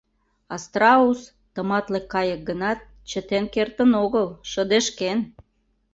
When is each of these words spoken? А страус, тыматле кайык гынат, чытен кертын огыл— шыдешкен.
А 0.53 0.55
страус, 0.63 1.19
тыматле 1.53 1.99
кайык 2.13 2.41
гынат, 2.49 2.79
чытен 3.09 3.45
кертын 3.53 3.91
огыл— 4.03 4.27
шыдешкен. 4.49 5.19